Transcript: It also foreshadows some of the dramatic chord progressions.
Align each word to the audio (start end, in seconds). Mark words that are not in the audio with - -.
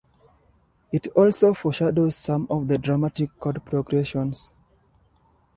It 0.91 1.05
also 1.09 1.53
foreshadows 1.53 2.15
some 2.15 2.47
of 2.49 2.67
the 2.67 2.79
dramatic 2.79 3.29
chord 3.39 3.63
progressions. 3.63 4.51